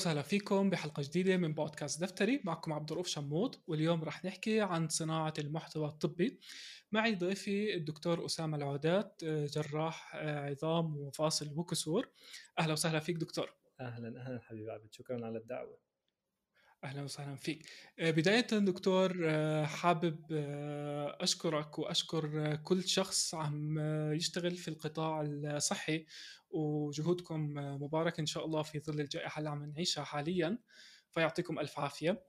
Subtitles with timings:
[0.00, 2.40] وسهلا فيكم بحلقة جديدة من بودكاست دفتري.
[2.44, 6.40] معكم عبد الرؤوف شموط واليوم رح نحكي عن صناعة المحتوى الطبي.
[6.92, 12.08] معي ضيفي الدكتور أسامة العودات جراح عظام ومفاصل وكسور.
[12.58, 13.52] أهلا وسهلا فيك دكتور.
[13.80, 15.78] أهلا أهلا حبيبي عبد شكرا على الدعوة.
[16.84, 17.66] أهلا وسهلا فيك.
[17.98, 23.78] آه، بداية دكتور آه، حابب آه، أشكرك وأشكر كل شخص عم
[24.12, 26.06] يشتغل في القطاع الصحي
[26.50, 30.58] وجهودكم مباركة إن شاء الله في ظل الجائحة اللي عم نعيشها حاليا.
[31.10, 32.22] فيعطيكم ألف عافية.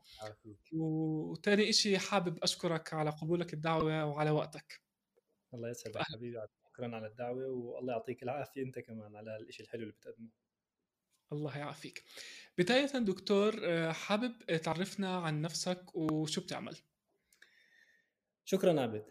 [0.74, 4.82] وثاني شيء حابب أشكرك على قبولك الدعوة وعلى وقتك.
[5.54, 6.38] الله يسعدك حبيبي
[6.70, 10.41] شكرا على الدعوة والله يعطيك العافية أنت كمان على الشيء الحلو اللي بتقدمه.
[11.32, 12.04] الله يعافيك.
[12.58, 16.78] بداية دكتور آه، حابب تعرفنا عن نفسك وشو بتعمل؟
[18.46, 19.06] شكرا عبد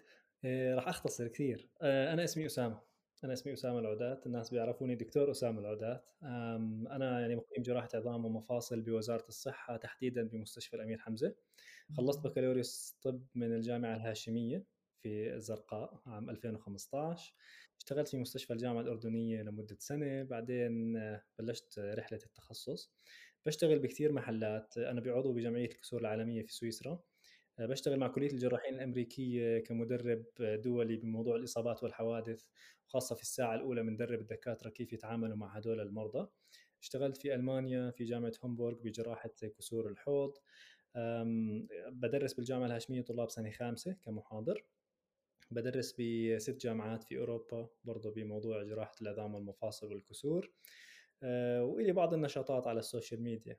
[0.45, 1.70] آه، راح أختصر كثير.
[1.83, 2.80] آه، أنا اسمي أسامة.
[3.24, 4.27] أنا اسمي أسامة العودات.
[4.27, 6.10] الناس بيعرفوني دكتور أسامة العودات.
[6.23, 11.34] أنا يعني مقيم جراحة عظام ومفاصل بوزارة الصحة تحديدا بمستشفى الأمير حمزة.
[11.96, 14.65] خلصت بكالوريوس طب من الجامعة الهاشمية
[15.02, 17.34] في الزرقاء عام 2015
[17.81, 20.93] اشتغلت في مستشفى الجامعة الأردنية لمدة سنة بعدين
[21.39, 22.93] بلشت رحلة التخصص.
[23.47, 24.79] بشتغل بكثير محلات.
[24.79, 27.03] أنا بعضو بجمعية الكسور العالمية في سويسرا.
[27.59, 32.45] بشتغل مع كلية الجراحين الأمريكية كمدرب دولي بموضوع الإصابات والحوادث
[32.87, 36.29] وخاصة في الساعة الأولى بندرب الدكاترة كيف يتعاملوا مع هدول المرضى.
[36.83, 40.33] اشتغلت في ألمانيا في جامعة هومبورغ بجراحة كسور الحوض.
[41.89, 44.65] بدرس بالجامعة الهاشمية طلاب سنة خامسة كمحاضر.
[45.51, 50.52] بدرس بست جامعات في أوروبا برضه بموضوع جراحة العظام والمفاصل والكسور
[51.23, 53.59] أه وإلي بعض النشاطات على السوشيال ميديا.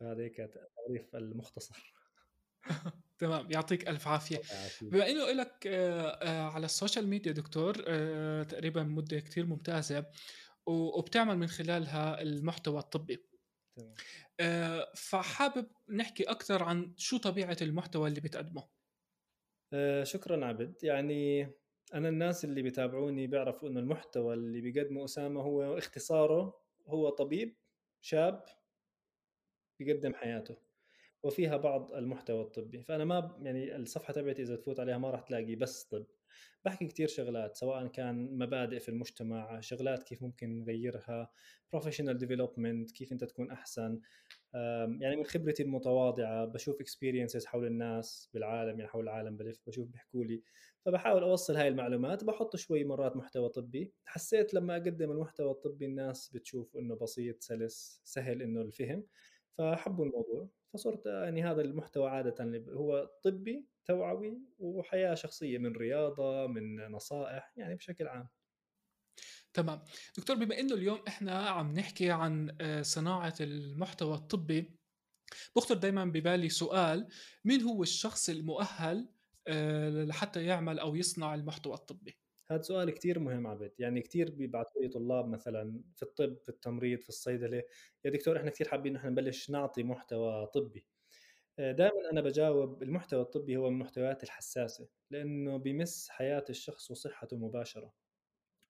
[0.00, 1.94] فهذا هيك التعريف المختصر.
[3.18, 4.40] تمام يعطيك ألف عافية.
[4.82, 10.06] بما إنه لك آه، آه، على السوشيال ميديا دكتور آه، تقريبا مدة كثير ممتازة
[10.66, 13.24] وبتعمل من خلالها المحتوى الطبي.
[13.76, 13.94] تمام.
[14.96, 18.79] فحابب نحكي أكثر عن شو طبيعة المحتوى اللي بتقدمه.
[19.72, 20.84] آه شكرا عبد.
[20.84, 21.48] يعني
[21.94, 27.56] أنا الناس اللي بيتابعوني بيعرفوا إنه المحتوى اللي بيقدمه أسامة هو اختصاره هو طبيب
[28.00, 28.44] شاب
[29.78, 30.56] بيقدم حياته
[31.22, 32.82] وفيها بعض المحتوى الطبي.
[32.82, 36.06] فأنا ما يعني الصفحة تبعتي إذا تفوت عليها ما راح تلاقي بس طب.
[36.64, 41.30] بحكي كثير شغلات سواء كان مبادئ في المجتمع شغلات كيف ممكن نغيرها
[41.72, 44.00] بروفيشنال ديفلوبمنت كيف أنت تكون أحسن.
[45.00, 50.24] يعني من خبرتي المتواضعة بشوف اكسبيرينسز حول الناس بالعالم يعني حول العالم بلف بشوف بيحكوا
[50.24, 50.42] لي.
[50.84, 53.92] فبحاول أوصل هاي المعلومات بحط شوي مرات محتوى طبي.
[54.04, 59.06] حسيت لما أقدم المحتوى الطبي الناس بتشوف إنه بسيط سلس سهل إنه الفهم
[59.58, 60.48] فحبوا الموضوع.
[60.72, 67.74] فصرت يعني هذا المحتوى عادة هو طبي توعوي وحياة شخصية من رياضة من نصائح يعني
[67.74, 68.28] بشكل عام.
[69.54, 69.82] تمام.
[70.18, 74.80] دكتور بما إنه اليوم إحنا عم نحكي عن آه، صناعة المحتوى الطبي
[75.56, 77.08] بخطر دائما ببالي سؤال
[77.44, 79.08] مين هو الشخص المؤهل
[79.48, 82.18] آه، لحتى يعمل أو يصنع المحتوى الطبي؟
[82.50, 87.00] هذا سؤال كثير مهم عبد يعني كثير بيبعثوا لي طلاب مثلا في الطب في التمريض
[87.00, 87.62] في الصيدلة.
[88.04, 90.86] يا دكتور إحنا كثير حابين نحن نبلش نعطي محتوى طبي.
[91.58, 97.36] آه، دائما أنا بجاوب المحتوى الطبي هو من المحتويات الحساسة لأنه بيمس حياة الشخص وصحته
[97.36, 97.92] مباشرة.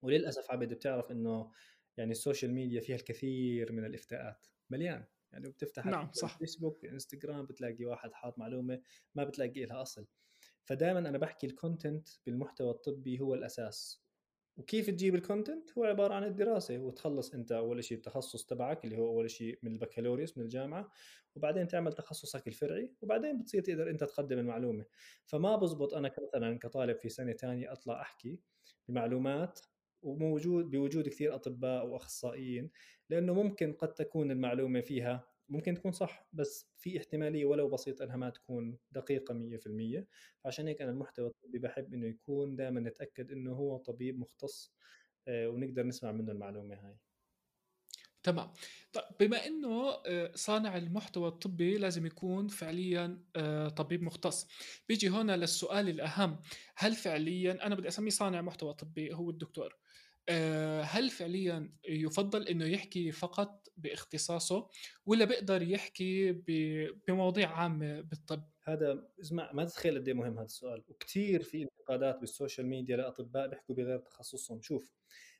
[0.03, 1.51] وللأسف عبد بتعرف إنه
[1.97, 5.05] يعني السوشيال ميديا فيها الكثير من الافتاءات مليان.
[5.33, 6.39] يعني بتفتح نعم صح.
[6.39, 8.81] فيسبوك إنستغرام بتلاقي واحد حاط معلومة
[9.15, 10.07] ما بتلاقي لها أصل.
[10.65, 14.05] فدائما أنا بحكي ال content بالمحتوى الطبي هو الأساس.
[14.57, 19.09] وكيف تجيب الكونتنت هو عبارة عن الدراسة وتخلص أنت أول شيء التخصص تبعك اللي هو
[19.09, 20.91] أول شيء من البكالوريوس من الجامعة
[21.35, 24.85] وبعدين تعمل تخصصك الفرعي وبعدين بتصير تقدر أنت تقدم المعلومة.
[25.27, 28.41] فما بزبط أنا مثلا كطالب في سنة ثانية أطلع أحكي
[28.89, 29.61] بمعلومات
[30.03, 32.71] وموجود بوجود كثير أطباء وأخصائيين
[33.11, 38.17] لأنه ممكن قد تكون المعلومة فيها ممكن تكون صح بس في احتمالية ولو بسيطة إنها
[38.17, 40.07] ما تكون دقيقة 100%
[40.45, 44.73] فعشان هيك أنا المحتوى الطبي بحب إنه يكون دائما نتأكد إنه هو طبيب مختص
[45.29, 46.97] آه، ونقدر نسمع منه المعلومة هاي.
[48.23, 48.51] تمام.
[48.93, 54.49] طيب بما إنه آه، صانع المحتوى الطبي لازم يكون فعليا آه، طبيب مختص.
[54.89, 56.41] بيجي هنا للسؤال الأهم
[56.77, 59.77] هل فعليا أنا بدي أسميه صانع محتوى طبي هو الدكتور.
[60.83, 64.69] هل فعليا يفضل إنه يحكي فقط باختصاصه
[65.07, 70.85] ولا بيقدر يحكي بمواضيع عامة بالطب؟ هذا اسمع ما تتخيل قد إيه مهم هذا السؤال.
[70.89, 74.63] وكثير في انتقادات بالسوشيال ميديا لأطباء بيحكوا بغير تخصصهم.
[74.63, 74.95] شوف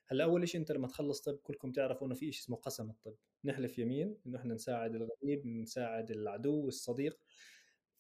[0.07, 3.17] هلأ أول شيء أنت لما تخلص طب كلكم تعرفوا إنه في شيء اسمه قسم الطب.
[3.45, 7.21] نحلف يمين إنه إحنا نساعد الغريب نساعد العدو الصديق.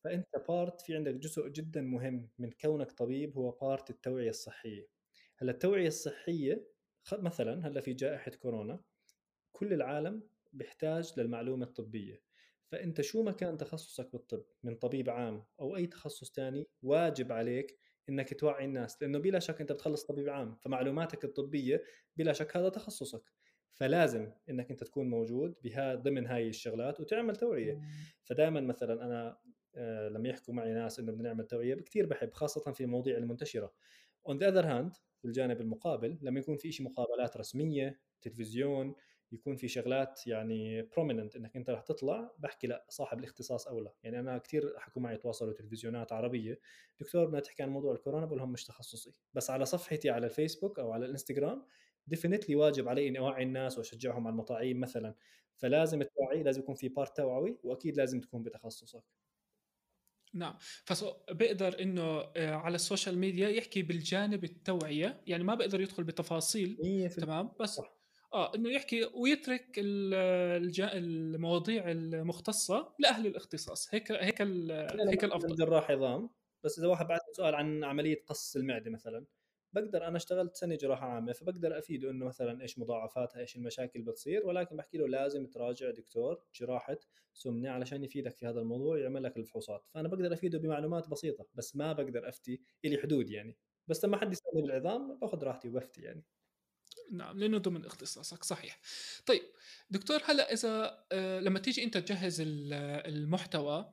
[0.05, 5.00] فأنت part في عندك جزء جدا مهم من كونك طبيب هو part التوعية الصحية.
[5.43, 6.71] هلا التوعية الصحية
[7.13, 8.81] مثلا هلا في جائحة كورونا
[9.53, 10.23] كل العالم
[10.53, 12.23] بيحتاج للمعلومة الطبية.
[12.67, 17.79] فأنت شو ما كان تخصصك بالطب من طبيب عام أو أي تخصص تاني واجب عليك
[18.09, 21.83] إنك توعي الناس لأنه بلا شك أنت بتخلص طبيب عام فمعلوماتك الطبية
[22.17, 23.33] بلا شك هذا تخصصك.
[23.73, 27.81] فلازم إنك أنت تكون موجود بها ضمن هاي الشغلات وتعمل توعية.
[28.23, 29.39] فدائما مثلا أنا
[29.75, 33.73] آه، لما يحكوا معي ناس إنه بدنا نعمل توعية كثير بحب خاصة في المواضيع المنتشرة.
[34.27, 38.95] on the other hand في الجانب المقابل لما يكون في شيء مقابلات رسمية تلفزيون
[39.33, 44.21] يكون في شغلات يعني prominent إنك أنت رح تطلع بحكي لا صاحب الاختصاص اولى يعني
[44.21, 46.61] أنا كثير حكوا معي تواصلوا تلفزيونات عربية.
[47.01, 49.13] دكتور بدنا تحكي عن موضوع الكورونا بقول لهم مش تخصصي.
[49.35, 51.67] بس على صفحتي على الفيسبوك أو على الإنستغرام
[52.07, 55.15] definitely واجب علي إني أوعي الناس وأشجعهم على المطاعيم مثلا.
[55.57, 59.03] فلازم التوعي لازم يكون في part توعوي وأكيد لازم تكون بتخصصك.
[60.35, 60.55] نعم.
[60.85, 66.77] فبقدر إنه آه، على السوشيال ميديا يحكي بالجانب التوعية يعني ما بقدر يدخل بتفاصيل
[67.17, 67.97] تمام؟ بس صح.
[68.35, 73.95] آه إنه يحكي ويترك المواضيع المختصة لأهل الاختصاص.
[73.95, 75.57] هيك هيك هيك الأفضل.
[75.57, 76.31] جراح عظام
[76.65, 79.25] بس إذا واحد بعث سؤال عن عملية قص المعدة مثلا.
[79.73, 84.47] بقدر أنا اشتغلت سنة جراحة عامة فبقدر أفيده إنه مثلا إيش مضاعفاتها إيش المشاكل بتصير
[84.47, 86.99] ولكن بحكي له لازم تراجع دكتور جراحة
[87.35, 89.87] سمنة علشان يفيدك في هذا الموضوع ويعمل لك الفحوصات.
[89.95, 93.57] فأنا بقدر أفيده بمعلومات بسيطة بس ما بقدر أفتي إلي حدود يعني.
[93.89, 96.25] بس لما حد يسألني بالعظام باخذ راحتي وبفتي يعني.
[97.13, 98.81] نعم لأنه ضمن اختصاصك صحيح.
[99.27, 99.43] طيب
[99.91, 103.93] دكتور هلأ إذا آه لما تيجي أنت تجهز المحتوى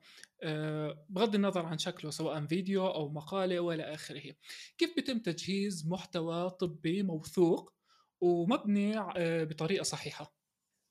[1.08, 4.34] بغض النظر عن شكله سواء فيديو أو مقالة وإلى آخره.
[4.78, 7.72] كيف بيتم تجهيز محتوى طبي موثوق
[8.20, 10.34] ومبني آه بطريقة صحيحة؟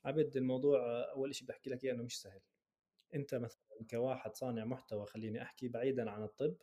[0.06, 2.42] عبد الموضوع آه، أول شيء بحكي لك إياه إنه مش سهل.
[3.16, 6.58] أنت مثلا كواحد صانع محتوى خليني أحكي بعيدا عن الطب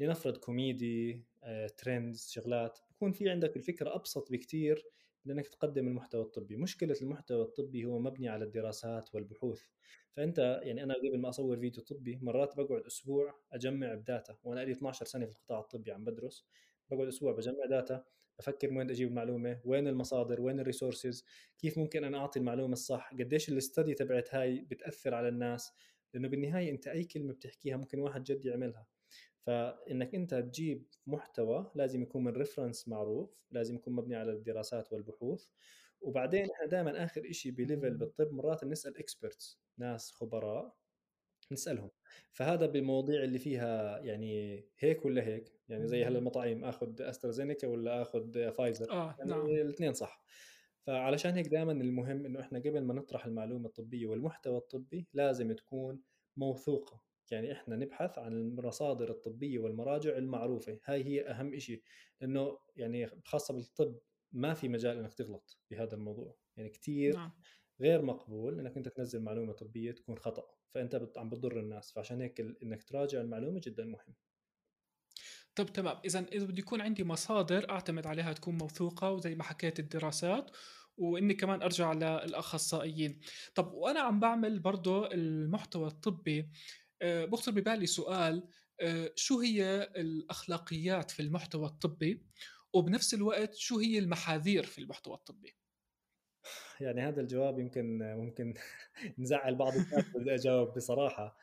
[0.00, 1.24] لنفرض كوميدي
[1.76, 4.84] trends آه، شغلات بكون في عندك الفكرة أبسط بكثير
[5.24, 6.56] لأنك تقدم المحتوى الطبي.
[6.56, 9.62] مشكلة المحتوى الطبي هو مبني على الدراسات والبحوث.
[10.12, 14.36] فأنت يعني أنا قبل ما أصور فيديو طبي مرات بقعد أسبوع أجمع ب data.
[14.42, 16.46] وأنا لي 12 سنة في القطاع الطبي عم بدرس.
[16.90, 18.04] بقعد أسبوع بجمع data
[18.38, 21.24] بفكر وين أجيب المعلومة وين المصادر وين ال resources
[21.58, 25.72] كيف ممكن أنا أعطي المعلومة الصح قديش ال study تبعت هاي بتأثر على الناس.
[26.14, 28.86] لأنه بالنهاية أنت أي كلمة بتحكيها ممكن واحد جد يعملها.
[29.46, 35.46] فإنك أنت تجيب محتوى لازم يكون من reference معروف لازم يكون مبني على الدراسات والبحوث
[36.00, 40.80] وبعدين إحنا دائما آخر شيء ب level بالطب مرات بنسال experts ناس خبراء
[41.52, 41.90] نسألهم.
[42.32, 48.02] فهذا بالمواضيع اللي فيها يعني هيك ولا هيك؟ يعني زي هلأ المطاعيم آخذ أسترازينيكا ولا
[48.02, 49.46] آخذ فايزر؟ آه يعني نعم.
[49.46, 50.24] الاثنين صح.
[50.86, 56.02] فعلشان هيك دائما المهم إنه إحنا قبل ما نطرح المعلومة الطبية والمحتوى الطبي لازم تكون
[56.36, 57.02] موثوقة.
[57.30, 60.78] يعني إحنا نبحث عن المصادر الطبية والمراجع المعروفة.
[60.84, 61.82] هاي هي أهم شيء
[62.20, 63.98] لأنه يعني خاصة بالطب
[64.32, 66.36] ما في مجال إنك تغلط بهذا الموضوع.
[66.56, 67.32] يعني كثير نعم.
[67.80, 72.40] غير مقبول إنك أنت تنزل معلومة طبية تكون خطأ فأنت عم بتضر الناس فعشان هيك
[72.40, 74.14] إنك تراجع المعلومة جدا مهم.
[75.54, 75.96] طب تمام.
[76.04, 80.50] اذا إذا بده يكون عندي مصادر أعتمد عليها تكون موثوقة وزي ما حكيت الدراسات
[80.96, 83.20] وإني كمان أرجع للأخصائيين.
[83.54, 86.50] طب وأنا عم بعمل برضه المحتوى الطبي
[87.02, 88.48] بخطر ببالي سؤال
[88.80, 92.22] آه، شو هي الأخلاقيات في المحتوى الطبي؟
[92.72, 95.56] وبنفس الوقت شو هي المحاذير في المحتوى الطبي؟
[96.80, 98.54] يعني هذا الجواب يمكن ممكن
[99.18, 101.36] نزعل بعض الناس بدي اجاوب بصراحة.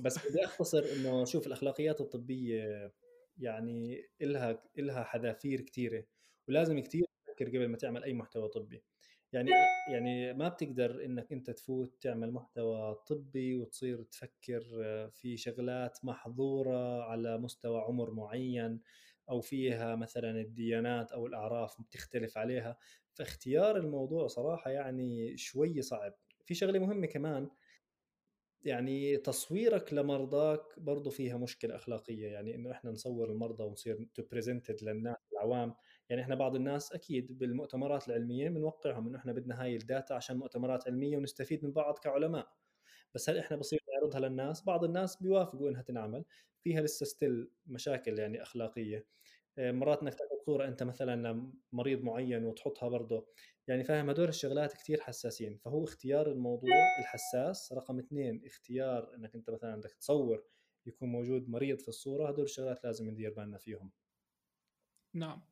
[0.00, 2.92] بس بدي أختصر إنه شوف الأخلاقيات الطبية
[3.38, 6.04] يعني إلها إلها حذافير كثيره
[6.48, 8.82] ولازم كثير تفكر قبل ما تعمل أي محتوى طبي.
[9.36, 9.50] يعني
[9.92, 14.62] يعني ما بتقدر إنك أنت تفوت تعمل محتوى طبي وتصير تفكر
[15.12, 18.80] في شغلات محظورة على مستوى عمر معين
[19.30, 22.78] أو فيها مثلا الديانات أو الأعراف بتختلف عليها.
[23.14, 26.14] فاختيار الموضوع صراحة يعني شوي صعب.
[26.44, 27.50] في شغلة مهمة كمان
[28.62, 32.26] يعني تصويرك لمرضاك برضه فيها مشكلة أخلاقية.
[32.28, 34.22] يعني إنه إحنا نصور المرضى ونصير to
[34.82, 35.74] للناس العوام.
[36.08, 40.36] يعني إحنا بعض الناس أكيد بالمؤتمرات العلمية بنوقعهم إنه إحنا بدنا هاي ال data عشان
[40.36, 42.48] مؤتمرات علمية ونستفيد من بعض كعلماء.
[43.14, 46.24] بس هل إحنا بصير نعرضها للناس؟ بعض الناس بيوافقوا إنها تنعمل.
[46.64, 49.06] فيها لسه ستيل مشاكل يعني أخلاقية.
[49.58, 53.28] آه، مرات إنك تاخذ صورة أنت مثلا لمريض معين وتحطها برضه.
[53.68, 55.56] يعني فاهم؟ هدول الشغلات كثير حساسين.
[55.56, 56.70] فهو اختيار الموضوع
[57.00, 57.72] الحساس.
[57.72, 60.44] رقم اثنين اختيار إنك أنت مثلا بدك تصور
[60.86, 62.28] يكون موجود مريض في الصورة.
[62.28, 63.90] هدول الشغلات لازم ندير بالنا فيهم.
[65.14, 65.42] نعم.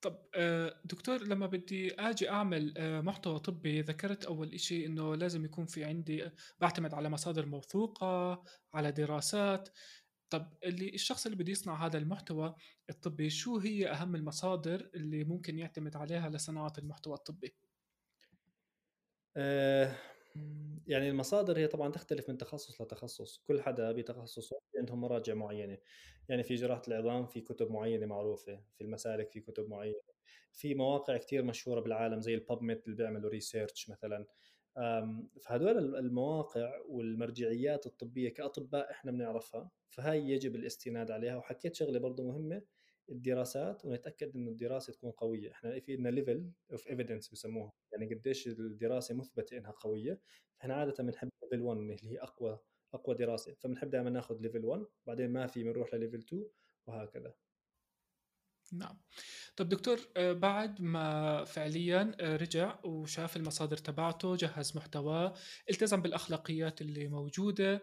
[0.00, 5.44] طب آه، دكتور لما بدي آجي أعمل آه، محتوى طبي ذكرت أول شيء إنه لازم
[5.44, 8.42] يكون في عندي بعتمد على مصادر موثوقة
[8.74, 9.68] على دراسات.
[10.30, 12.54] طب اللي الشخص اللي بده يصنع هذا المحتوى
[12.90, 17.56] الطبي شو هي أهم المصادر اللي ممكن يعتمد عليها لصناعة المحتوى الطبي؟
[20.86, 23.42] يعني المصادر هي طبعا تختلف من تخصص لتخصص.
[23.48, 24.60] كل حدا بتخصصه.
[24.88, 25.78] عندهم مراجع معينة.
[26.28, 30.00] يعني في جراحه العظام في كتب معينة معروفة في المسالك في كتب معينة.
[30.52, 34.26] في مواقع كثير مشهورة بالعالم زي الباب ميت اللي بيعملوا ريسيرش مثلا.
[35.42, 41.36] فهدول المواقع والمرجعيات الطبية كأطباء إحنا بنعرفها فهي يجب الاستناد عليها.
[41.36, 42.62] وحكيت شغلة برضه مهمة
[43.10, 45.52] الدراسات ونتأكد انه الدراسة تكون قوية.
[45.52, 47.72] إحنا في لنا level of evidence بسموها.
[47.92, 50.20] يعني قديش الدراسة مثبتة إنها قوية.
[50.60, 52.58] إحنا عادة بنحب level 1 اللي هي أقوى
[52.94, 53.54] أقوى دراسة.
[53.60, 56.46] فبنحب دائما ناخذ level 1 بعدين ما في بنروح لل level 2
[56.86, 57.34] وهكذا.
[58.72, 58.98] نعم.
[59.56, 65.34] طب دكتور آه، بعد ما فعليا آه، رجع وشاف المصادر تبعته جهز محتواه
[65.70, 67.82] التزم بالأخلاقيات اللي موجودة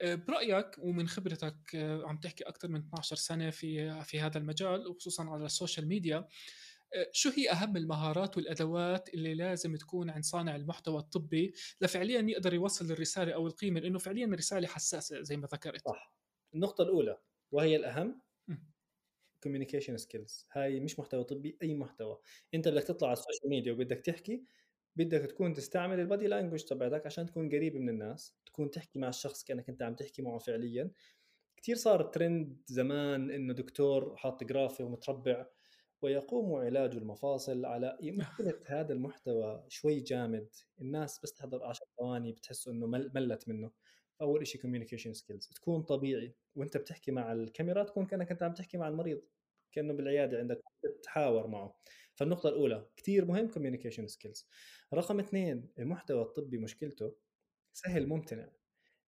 [0.00, 1.56] آه، برأيك ومن خبرتك
[2.04, 6.28] عم تحكي أكثر من 12 سنة في في هذا المجال وخصوصا على السوشيال ميديا
[7.12, 12.90] شو هي أهم المهارات والأدوات اللي لازم تكون عند صانع المحتوى الطبي لفعليا يقدر يوصل
[12.90, 15.88] الرسالة أو القيمة؟ لأنه فعليا الرسالة حساسة زي ما ذكرت.
[15.88, 16.14] صح.
[16.54, 17.18] النقطة الأولى
[17.52, 18.22] وهي الأهم
[19.42, 22.18] communication skills هاي مش محتوى طبي أي محتوى.
[22.54, 24.44] أنت بدك تطلع على السوشيال ميديا وبدك تحكي
[24.96, 29.08] بدك تكون تستعمل ال body language تبعتك عشان تكون قريب من الناس تكون تحكي مع
[29.08, 30.90] الشخص كأنك أنت عم تحكي معه فعليا.
[31.56, 35.46] كثير صار ترند زمان إنه دكتور حاط جرافة ومتربع.
[36.04, 40.48] ويقوم علاج المفاصل على مشكلة هذا المحتوى شوي جامد.
[40.80, 43.70] الناس بس تحضر 10 ثواني بتحس إنه ملت منه.
[44.20, 46.34] أول شيء communication skills تكون طبيعي.
[46.56, 49.22] وأنت بتحكي مع الكاميرا تكون كأنك أنت عم تحكي مع المريض.
[49.72, 51.80] كأنه بالعيادة عندك تتحاور معه.
[52.14, 54.48] فالنقطة الأولى كثير مهم communication skills
[54.94, 57.16] رقم اثنين المحتوى الطبي مشكلته
[57.72, 58.48] سهل ممتنع.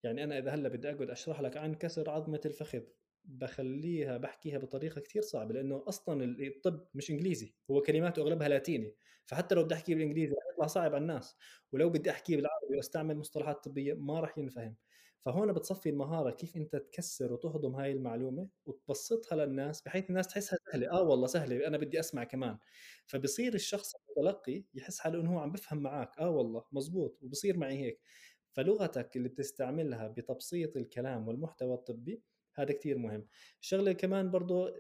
[0.02, 2.82] يعني أنا إذا هلأ بدي أقعد أشرح لك عن كسر عظمة الفخذ.
[3.26, 9.54] بخليها بحكيها بطريقة كثير صعبة لأنه أصلا الطب مش إنجليزي هو كلماته أغلبها لاتيني فحتى
[9.54, 11.36] لو بدي أحكي بالإنجليزي يطلع صعب على الناس
[11.72, 14.76] ولو بدي احكيه بالعربي وأستعمل مصطلحات طبية ما راح ينفهم.
[15.20, 20.90] فهون بتصفي المهارة كيف أنت تكسر وتهضم هاي المعلومة وتبسطها للناس بحيث الناس تحسها سهلة.
[20.90, 22.58] آه والله سهلة أنا بدي أسمع كمان.
[23.06, 27.78] فبصير الشخص المتلقي يحس حاله إنه هو عم بفهم معك آه والله مزبوط وبصير معي
[27.78, 28.00] هيك.
[28.52, 32.22] فلغتك اللي بتستعملها بتبسيط الكلام والمحتوى الطبي
[32.56, 33.26] هذا كثير مهم.
[33.60, 34.72] الشغله كمان برضو آه،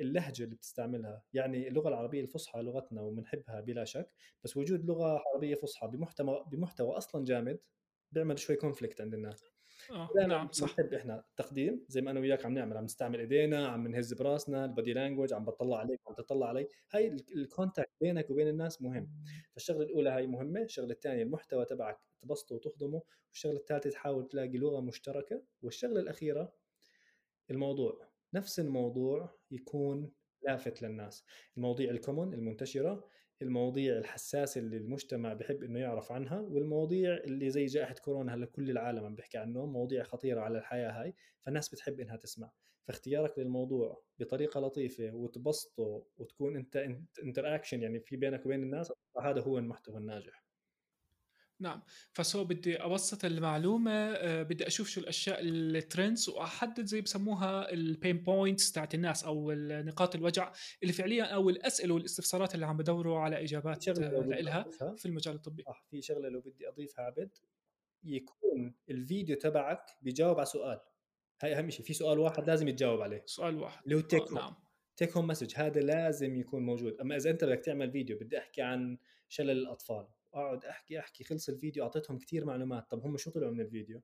[0.00, 4.10] اللهجة اللي بتستعملها يعني اللغة العربية الفصحى لغتنا وبنحبها بلا شك
[4.44, 7.58] بس وجود لغة عربية فصحى بمحتوى بمحتوى أصلا جامد
[8.12, 9.44] بيعمل شوي conflict عند الناس.
[9.90, 10.76] آه نعم صح.
[10.76, 14.64] بنحب إحنا تقديم زي ما أنا وياك عم نعمل عم نستعمل إيدينا عم نهز براسنا
[14.64, 16.68] ال body language عم بطلع عليك عم تطلع علي.
[16.92, 19.10] هاي ال contact بينك وبين الناس مهم.
[19.52, 24.80] فالشغلة الأولى هاي مهمة الشغلة الثانية المحتوى تبعك تبسطه وتخدمه والشغلة الثالثة تحاول تلاقي لغة
[24.80, 26.52] مشتركة والشغلة الأخيرة
[27.50, 30.12] الموضوع نفس الموضوع يكون
[30.42, 31.24] لافت للناس.
[31.56, 33.08] المواضيع الكومون المنتشرة
[33.42, 38.70] المواضيع الحساسه اللي المجتمع بحب إنه يعرف عنها والمواضيع اللي زي جائحة كورونا هلأ كل
[38.70, 42.50] العالم عم بيحكي عنه مواضيع خطيرة على الحياة هاي فالناس بتحب إنها تسمع.
[42.88, 46.76] فاختيارك للموضوع بطريقة لطيفة وتبسطه وتكون انت
[47.22, 50.45] interaction يعني في بينك وبين الناس هذا هو المحتوى الناجح.
[51.60, 51.82] نعم.
[52.12, 57.72] ف so بدي أبسط المعلومة آه، بدي أشوف شو الأشياء ال trends وأحدد زي بسموها
[57.72, 62.76] ال pain points تاعت الناس أو نقاط الوجع اللي فعليا أو الأسئلة والاستفسارات اللي عم
[62.76, 64.62] بدوروا على إجابات لها
[64.96, 65.62] في المجال الطبي.
[65.62, 67.30] صح في شغلة لو بدي أضيفها عبد
[68.04, 70.80] يكون الفيديو تبعك بيجاوب على سؤال.
[71.42, 73.22] هاي أهم شيء في سؤال واحد لازم يتجاوب عليه.
[73.26, 73.82] سؤال واحد.
[73.84, 74.54] اللي هو take نعم.
[74.96, 77.00] تيك هوم مسج هذا لازم يكون موجود.
[77.00, 78.98] أما إذا أنت بدك تعمل فيديو بدي أحكي عن
[79.28, 80.06] شلل الأطفال.
[80.36, 82.90] اقعد احكي احكي خلص الفيديو اعطيتهم كثير معلومات.
[82.90, 84.02] طب هم شو طلعوا من الفيديو؟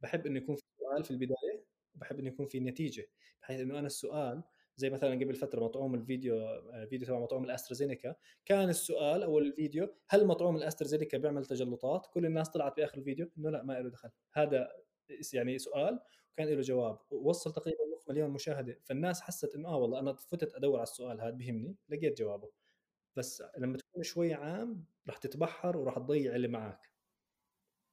[0.00, 1.64] بحب إنه يكون في سؤال في البداية
[1.94, 3.06] وبحب إنه يكون في نتيجة
[3.42, 4.42] بحيث إنه أنا السؤال
[4.76, 8.14] زي مثلا قبل فترة مطعوم الفيديو فيديو تبع مطعوم الأسترازينيكا
[8.44, 13.50] كان السؤال أو الفيديو هل مطعوم الأسترازينيكا بيعمل تجلطات؟ كل الناس طلعت بآخر الفيديو إنه
[13.50, 14.10] لا ما له دخل.
[14.32, 14.68] هذا
[15.34, 16.00] يعني سؤال
[16.32, 16.98] وكان له جواب.
[17.10, 18.80] وصل تقريبا نص مليون مشاهدة.
[18.84, 22.50] فالناس حست إنه آه والله أنا فتت أدور على السؤال هذا بهمني لقيت جوابه.
[23.16, 26.94] بس لما تكون شوي عام راح تتبحر وراح تضيع اللي معك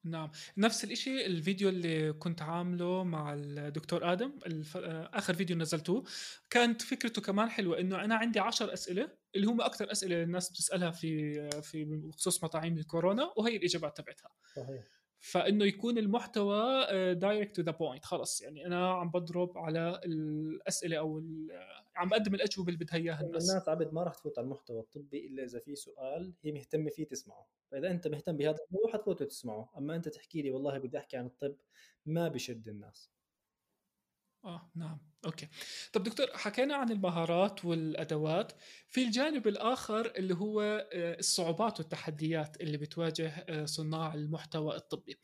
[0.05, 0.31] نعم.
[0.57, 4.77] نفس الإشي الفيديو اللي كنت عامله مع الدكتور آدم الف...
[4.77, 6.03] آخر فيديو نزلتوه
[6.49, 10.91] كانت فكرته كمان حلوة إنه أنا عندي عشر أسئلة اللي هم أكثر أسئلة الناس بتسألها
[10.91, 14.29] في في بخصوص مطاعم الكورونا وهي الإجابات تبعتها.
[14.55, 14.83] صحيح.
[15.19, 21.23] فإنه يكون المحتوى direct to the point خلص يعني أنا عم بضرب على الأسئلة أو
[21.95, 25.27] عم بقدم الاجوبه اللي بدها اياها الناس الناس عبد ما راح تفوت على المحتوى الطبي
[25.27, 27.47] إلا إذا في سؤال هي مهتمة فيه تسمعه.
[27.71, 29.71] فإذا أنت مهتم بهذا الموضوع حتفوت تسمعه.
[29.77, 31.57] أما أنت تحكي لي والله بدي أحكي عن الطب
[32.05, 33.11] ما بشد الناس.
[34.45, 35.47] آه، نعم، okay.
[35.93, 38.51] طَب دكتور حكينا عن المهارات والأدوات،
[38.87, 40.61] في الجانب الآخر اللي هو
[40.93, 45.19] آآ الصعوبات والتحديات اللي بتواجه آآ صُناع المحتوى الطبّي،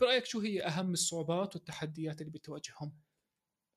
[0.00, 3.04] برأيك شو هي أهم الصعوبات والتحديات اللي بتواجههم؟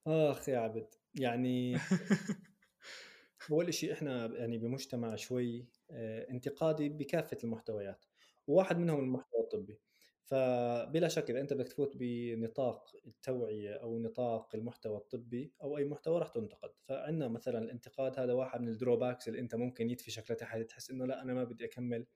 [0.06, 0.94] آخ يا عبد!
[1.14, 1.86] يعني
[3.52, 8.04] أول شيء إحنا يعني بمجتمع شوي آآ انتقادي بكافة المحتويات،
[8.46, 9.80] وواحد منهم المحتوى الطبّي،
[10.24, 16.18] فبلا شك إذا أنت بدك تفوت بنطاق التوعية أو نطاق المحتوى الطبّي أو أي محتوى
[16.18, 20.90] راح تُنتقد، فعندنا مثلًا الانتقاد هذا واحد من الdrawbacks اللي أنت ممكن يدفشك لتحت تحس
[20.90, 22.06] إنه لأ أنا ما بدي أكمّل.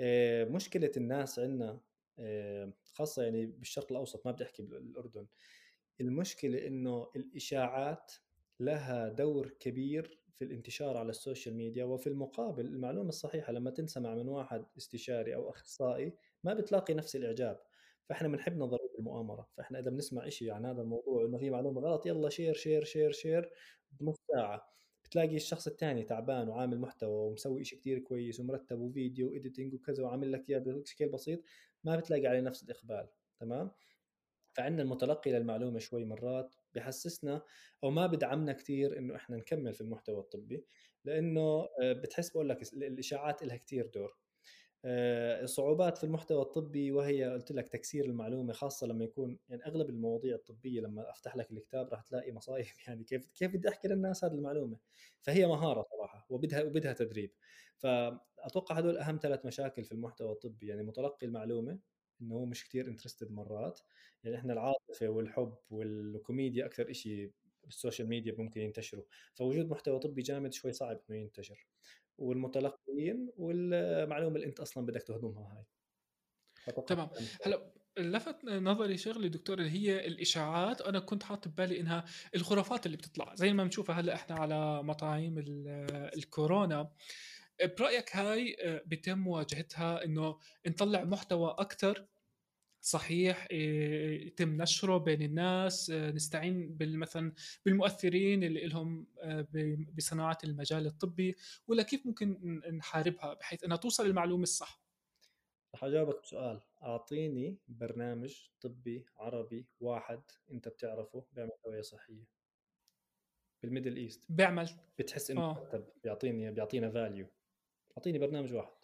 [0.00, 1.80] آآ مشكلة الناس عندنا
[2.18, 5.26] آآ خاصة يعني بالشرق الأوسط ما بدي أحكي بالأردن،
[6.00, 8.12] المشكلة إنه الإشاعات
[8.60, 14.14] لها دور كبير في الانتشار على ال social media وفي المقابل المعلومة الصحيحة لما تنسمع
[14.14, 16.12] من واحد استشاري أو أخصائي
[16.44, 17.60] ما بتلاقي نفس الإعجاب.
[18.08, 19.48] فإحنا بنحب نظرية المؤامرة.
[19.56, 23.12] فإحنا إذا بنسمع إشي عن هذا الموضوع إنه في معلومة غلط يلا share share share
[23.12, 23.50] share
[24.00, 24.70] بنص ساعة.
[25.04, 30.32] بتلاقي الشخص الثاني تعبان وعامل محتوى ومسوي شيء كتير كويس ومرتب وفيديو وإيديتنج وكذا وعامل
[30.32, 31.40] لك اياه بشكل بسيط
[31.84, 33.08] ما بتلاقي عليه نفس الإقبال.
[33.40, 33.70] تمام؟
[34.52, 37.42] فعندنا المتلقي للمعلومة شوي مرات بحسسنا
[37.84, 40.64] أو ما بدعمنا كثير إنه إحنا نكمل في المحتوى الطبي
[41.04, 44.16] لأنه آه، بتحس بقول لك الإشاعات لها كثير دور.
[44.84, 49.90] آه، صعوبات في المحتوى الطبي وهي قلت لك تكسير المعلومة خاصة لما يكون يعني أغلب
[49.90, 52.66] المواضيع الطبية لما أفتح لك الكتاب راح تلاقي مصايب.
[52.88, 54.78] يعني كيف كيف بدي أحكي للناس هذه المعلومة؟
[55.22, 57.32] فهي مهارة صراحة وبدها وبدها تدريب.
[57.78, 61.78] فأتوقع هدول أهم ثلاث مشاكل في المحتوى الطبي يعني متلقي المعلومة
[62.22, 63.80] إنه هو مش كثير interested مرات.
[64.24, 67.32] يعني إحنا العاطفة والحب والكوميديا أكثر شيء
[67.64, 69.04] بال social media ممكن ينتشروا.
[69.34, 71.66] فوجود محتوى طبي جامد شوي صعب إنه ينتشر.
[72.18, 75.64] والمتلقين والمعلومة اللي أنت أصلا بدك تهضمها هاي.
[76.86, 77.08] تمام.
[77.42, 82.96] هلأ لفت نظري شغله دكتور اللي هي الإشاعات أنا كنت حاطط ببالي إنها الخرافات اللي
[82.96, 83.34] بتطلع.
[83.34, 85.34] زي ما بنشوفها هلأ إحنا على مطاعيم
[86.16, 86.90] الكورونا.
[87.62, 92.06] برأيك هاي آه، بيتم مواجهتها إنه نطلع محتوى أكثر
[92.82, 97.32] صحيح يتم نشره بين الناس نستعين مثلا
[97.64, 99.06] بالمؤثرين اللي لهم
[99.96, 101.36] بصناعة المجال الطبي
[101.68, 104.82] ولا كيف ممكن نحاربها بحيث إنها توصل المعلومه الصح؟
[105.74, 106.60] رح اجاوبك بسؤال.
[106.82, 112.24] أعطيني برنامج طبي عربي واحد أنت بتعرفه بيعمل توعية صحية.
[113.62, 114.24] بال Middle East.
[114.28, 114.68] بيعمل.
[114.98, 115.84] بتحس إنه آه.
[116.04, 117.26] بيعطيني بيعطينا value
[118.00, 118.76] أعطيني برنامج واحد.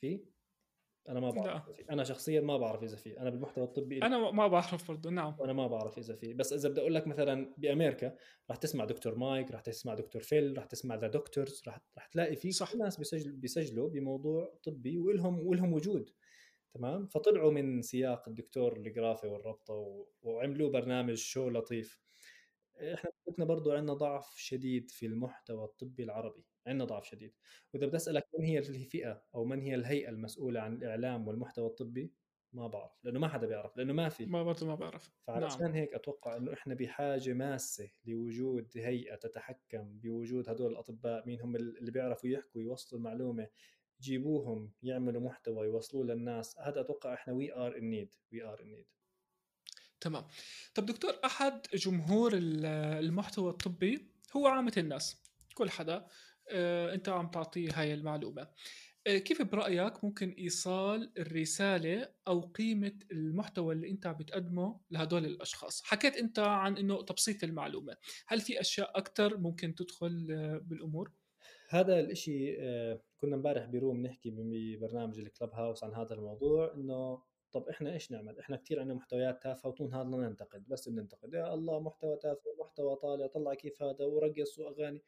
[0.00, 0.24] في؟
[1.08, 1.92] أنا ما بعرف لا.
[1.92, 3.20] أنا شخصيا ما بعرف إذا في.
[3.20, 5.36] أنا بالمحتوى الطبي أنا ما بعرف برضه نعم.
[5.40, 6.34] أنا ما بعرف إذا في.
[6.34, 8.16] بس إذا بدي أقول لك مثلا بامريكا
[8.50, 12.36] راح تسمع Doctor Mike راح تسمع Doctor Phil راح تسمع The Doctors راح راح تلاقي
[12.36, 12.74] في صح.
[12.74, 16.10] ناس بيسجلوا بيسجلوا بموضوع طبي ولهم ولهم وجود.
[16.74, 20.06] تمام؟ فطلعوا من سياق الدكتور الجرافي والربطة و...
[20.22, 22.03] وعملوا برنامج شو لطيف.
[22.76, 27.34] إحنا مشكلتنا برضو عندنا ضعف شديد في المحتوى الطبي العربي عندنا ضعف شديد.
[27.74, 32.12] وإذا بدي أسألك من هي الفئة أو من هي الهيئة المسؤولة عن الإعلام والمحتوى الطبي؟
[32.54, 34.26] ما بعرف لأنه ما حدا بيعرف لأنه ما في.
[34.26, 35.10] ما برضه ما بعرف.
[35.26, 35.72] فعلشان نعم.
[35.72, 41.90] هيك أتوقع إنه إحنا بحاجة ماسة لوجود هيئة تتحكم بوجود هدول الأطباء مين هم اللي
[41.90, 43.48] بيعرفوا يحكوا يوصلوا المعلومة
[44.00, 46.58] جيبوهم يعملوا محتوى يوصلوه للناس.
[46.58, 48.86] هذا أتوقع إحنا we are in need we are in need
[50.04, 50.24] تمام.
[50.74, 55.22] طب دكتور أحد جمهور المحتوى الطبي هو عامة الناس
[55.54, 56.06] كل حدا.
[56.50, 58.48] آه، أنت عم تعطيه هاي المعلومة.
[59.06, 65.82] آه، كيف برأيك ممكن إيصال الرسالة أو قيمة المحتوى اللي أنت عم بتقدمه لهدول الأشخاص؟
[65.82, 67.96] حكيت أنت عن إنه تبسيط المعلومة.
[68.26, 71.12] هل في أشياء أكثر ممكن تدخل آه، بالأمور؟
[71.68, 72.56] هذا الإشي
[73.16, 77.22] كنا امبارح ب room نحكي ببرنامج ال Clubhouse عن هذا الموضوع إنه
[77.54, 81.54] طب إحنا إيش نعمل؟ إحنا كثير عندنا محتويات تافهة وطول هذا ننتقد بس بننتقد يا
[81.54, 85.02] الله محتوى تافه محتوى طالع طلع كيف هذا ورقص وأغاني.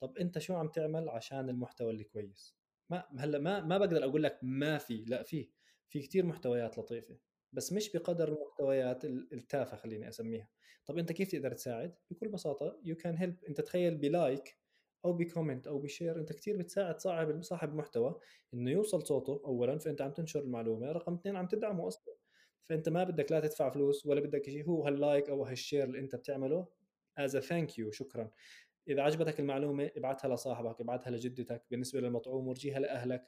[0.00, 2.56] طب أنت شو عم تعمل عشان المحتوى اللي كويس؟
[2.90, 5.50] ما هلأ ما ما بقدر أقول لك ما في لا في
[5.88, 7.18] في كثير محتويات لطيفة
[7.52, 10.48] بس مش بقدر المحتويات التافهة خليني أسميها.
[10.86, 14.58] طب أنت كيف تقدر تساعد؟ بكل بساطة you can help أنت تخيل ب like
[15.04, 18.20] أو ب comment أو ب share أنت كثير بتساعد صاحب صاحب المحتوى
[18.54, 20.92] إنه يوصل صوته اولا فأنت عم تنشر المعلومة.
[20.92, 22.14] رقم اثنين عم تدعمه أصلا.
[22.64, 24.66] فأنت ما بدك لا تدفع فلوس ولا بدك شيء.
[24.68, 26.66] هو هال like أو هال share اللي أنت بتعمله
[27.18, 28.30] as thank you شكرا.
[28.88, 31.62] إذا عجبتك المعلومة ابعتها لصاحبك ابعتها لجدتك.
[31.70, 33.24] بالنسبة للمطعوم ورجيها لأهلك.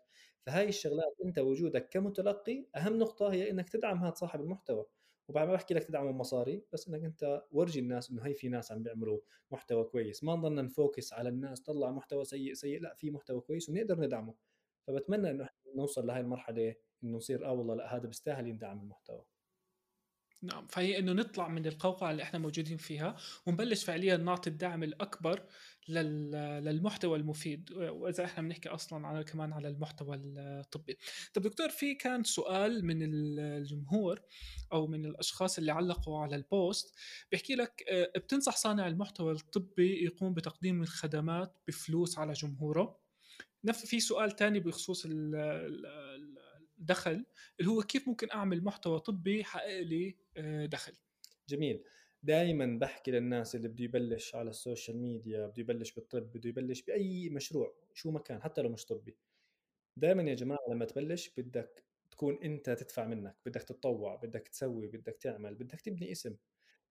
[0.47, 4.87] فهاي الشغلات أنت وجودك كمتلقي أهم نقطة هي إنك تدعم هذا صاحب المحتوى.
[5.29, 8.73] وبعد ما بحكي لك تدعمه مصاري بس إنك أنت ورجي الناس إنه هي في ناس
[8.73, 9.19] عم بيعملوا
[9.51, 10.25] محتوى كويس.
[10.25, 14.35] ما نضلنا نفوكس على الناس طلع محتوى سيء سيء لا في محتوى كويس ونقدر ندعمه.
[14.87, 19.25] فبتمنى إنه نوصل لهي المرحلة إنه نصير آه والله لا هذا بيستاهل يندعم المحتوى.
[20.47, 25.43] نعم فهي إنه نطلع من القوقعة اللي إحنا موجودين فيها ونبلش فعليا نعطي الدعم الأكبر
[25.89, 30.99] للمحتوى المفيد وإذا إحنا بنحكي أصلا على كمان على المحتوى الطبي.
[31.35, 34.21] طب دكتور في كان سؤال من الجمهور
[34.73, 36.95] أو من الأشخاص اللي علقوا على ال post
[37.31, 43.07] بيحكي لك آه، بتنصح صانع المحتوى الطبي يقوم بتقديم الخدمات بفلوس على جمهوره؟
[43.65, 45.07] نفس في سؤال ثاني بخصوص
[46.79, 47.27] الدخل
[47.61, 50.93] اللي هو كيف ممكن أعمل محتوى طبي يحقق لي آه، دخل؟
[51.49, 51.85] جميل.
[52.23, 56.83] دائما بحكي للناس اللي بده يبلش على ال social media بده يبلش بالطب بده يبلش
[56.83, 59.17] بأي مشروع شو ما كان حتى لو مش طبي.
[59.97, 65.17] دائما يا جماعة لما تبلش بدك تكون أنت تدفع منك بدك تتطوع بدك تسوي بدك
[65.21, 66.37] تعمل بدك تبني اسم.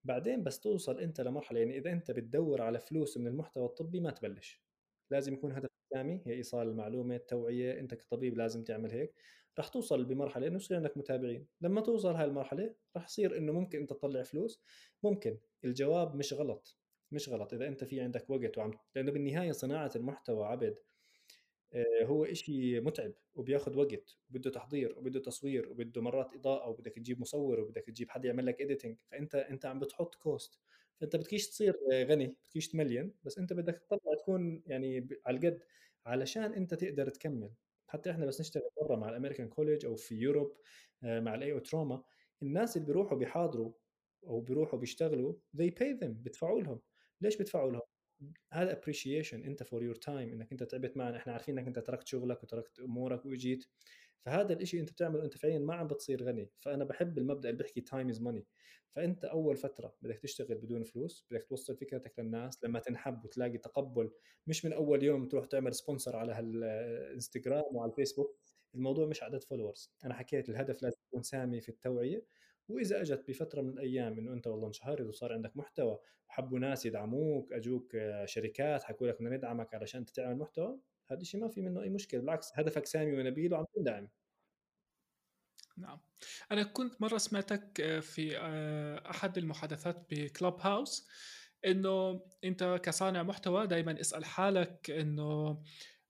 [0.03, 4.11] بعدين بس توصل أنت لمرحلة يعني إذا أنت بتدور على فلوس من المحتوى الطبي ما
[4.11, 4.61] تبلش.
[5.11, 9.15] لازم يكون هدف سامي هي إيصال المعلومة التوعية أنت كطبيب لازم تعمل هيك.
[9.59, 11.47] راح توصل بمرحلة إنه يصير عندك متابعين.
[11.61, 14.61] لما توصل هاي المرحلة راح يصير إنه ممكن أنت تطلع فلوس.
[15.03, 15.37] ممكن.
[15.65, 16.77] الجواب مش غلط.
[17.11, 17.53] مش غلط.
[17.53, 20.77] إذا أنت في عندك وقت وعم لأنه بالنهاية صناعة المحتوى عبد
[21.73, 27.21] آه، هو إشي متعب وبياخذ وقت وبده تحضير وبده تصوير وبده مرات إضاءة وبدك تجيب
[27.21, 30.59] مصور وبدك تجيب حد يعمل لك editing فأنت أنت عم بتحط cost
[31.01, 35.63] فأنت بدكيش تصير غني بدكيش the million بس أنت بدك تطلع تكون يعني على القد
[36.05, 37.49] علشان أنت تقدر تكمل.
[37.87, 40.57] حتى إحنا بس نشتغل برا مع ال American College أو في Europe
[41.03, 42.03] آه، مع الاي أو تروما
[42.43, 43.73] الناس اللي بيروحوا بيحاضروا
[44.27, 46.81] أو بيروحوا بيشتغلوا they pay them بيدفعوا لهم.
[47.21, 47.81] ليش بيدفعوا لهم؟
[48.53, 52.07] هذا appreciation أنت for your time إنك أنت تعبت معنا إحنا عارفين إنك أنت تركت
[52.07, 53.65] شغلك وتركت أمورك واجيت
[54.25, 56.49] فهذا الشيء أنت بتعمله أنت فعليا ما عم بتصير غني.
[56.59, 58.45] فأنا بحب المبدأ اللي بيحكي time is money
[58.95, 64.11] فأنت أول فترة بدك تشتغل بدون فلوس بدك توصل فكرتك للناس لما تنحب وتلاقي تقبل
[64.47, 68.39] مش من أول يوم تروح تعمل sponsor على هالإنستغرام وعلى الفيسبوك
[68.75, 72.25] الموضوع مش عدد followers أنا حكيت الهدف لازم يكون سامي في التوعية.
[72.69, 77.53] وإذا أجت بفترة من الأيام إنه أنت والله انشهرت وصار عندك محتوى وحبوا ناس يدعموك
[77.53, 80.79] أجوك شركات حكوا لك بدنا ندعمك علشان أنت تعمل محتوى
[81.11, 84.07] هذا الشيء ما في منه أي مشكلة بالعكس هدفك سامي ونبيل وعم تندعم
[85.77, 85.99] نعم.
[86.51, 91.07] أنا كنت مرة سمعتك آه، في آه، أحد المحادثات بكلوب هاوس
[91.65, 95.61] إنه أنت كصانع محتوى دائما اسأل حالك إنه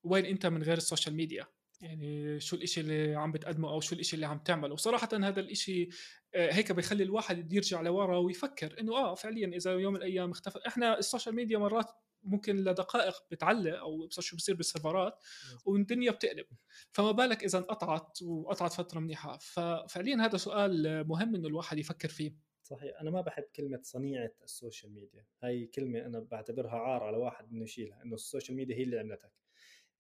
[0.04, 1.46] وين أنت من غير السوشيال ميديا؟
[1.82, 5.90] يعني شو الإشي اللي عم بتقدمه أو شو الإشي اللي عم تعمله؟ وصراحة هذا الإشي
[6.36, 10.60] آه، هيك بيخلي الواحد يرجع لورا ويفكر إنه آه فعليا إذا يوم من الأيام اختفى
[10.68, 11.92] إحنا ال social media مرات
[12.26, 15.24] ممكن لدقائق بتعلق أو شو بصير بالسيرفرات
[15.66, 16.46] والدنيا بتقلب.
[16.92, 19.38] فما بالك إذا انقطعت وقطعت فترة منيحة.
[19.38, 22.36] ففعليا هذا سؤال مهم إنه الواحد يفكر فيه.
[22.64, 23.02] صحيح.
[23.02, 25.26] أنا ما بحب كلمة صنيعة السوشيال ميديا.
[25.44, 29.32] هاي كلمة أنا بعتبرها عار على واحد إنه يشيلها إنه السوشيال ميديا هي اللي عملتك.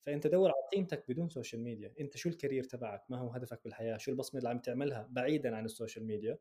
[0.05, 3.63] فأنت دور على قيمتك بدون سوشيال ميديا أنت شو ال career تبعك؟ ما هو هدفك
[3.63, 6.37] بالحياة؟ شو البصمة اللي عم تعملها بعيدا عن السوشيال ميديا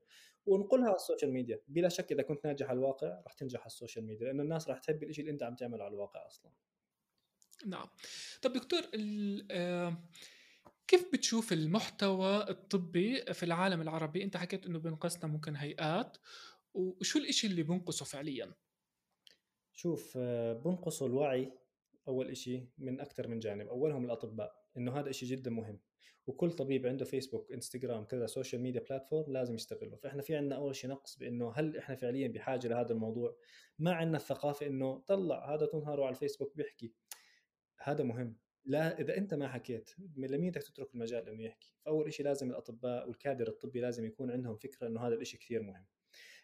[0.47, 4.05] ونقلها على السوشيال ميديا بلا شك إذا كنت ناجح على الواقع رح تنجح على السوشيال
[4.05, 6.53] ميديا لأنه الناس رح تحب الشيء اللي أنت عم تعمله على الواقع أصلا.
[7.67, 7.87] نعم.
[8.43, 8.83] طب دكتور
[9.51, 10.05] آه،
[10.87, 16.17] كيف بتشوف المحتوى الطبي في العالم العربي؟ أنت حكيت إنه بينقصنا ممكن هيئات.
[16.75, 18.55] وشو الإشي اللي بنقصه فعليا؟
[19.73, 21.53] شوف آه، بنقصه الوعي
[22.09, 25.81] أول شيء من أكثر من جانب أولهم الأطباء إنه هذا شيء جدا مهم.
[26.27, 29.97] وكل طبيب عنده فيسبوك انستغرام كذا social media platform لازم يستغله.
[29.97, 33.37] فإحنا في عندنا أول شيء نقص بإنه هل إحنا فعليا بحاجة لهذا الموضوع؟
[33.79, 36.93] ما عندنا الثقافة إنه طلع هذا طول نهاره على الفيسبوك بيحكي.
[37.83, 38.37] هذا مهم.
[38.65, 41.75] لا إذا أنت ما حكيت لمين بدك تترك المجال إنه يحكي.
[41.85, 45.85] فأول شيء لازم الأطباء والكادر الطبي لازم يكون عندهم فكرة إنه هذا الشيء كثير مهم.